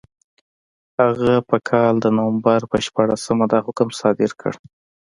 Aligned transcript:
هغه 1.01 1.33
په 1.49 1.57
کال 1.69 1.93
د 2.01 2.05
نومبر 2.17 2.61
په 2.71 2.77
شپاړسمه 2.85 3.45
دا 3.51 3.59
حکم 3.65 3.87
صادر 3.99 4.31
کړ. 4.41 4.53